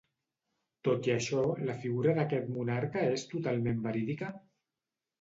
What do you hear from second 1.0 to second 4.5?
i això, la figura d'aquest monarca és totalment verídica?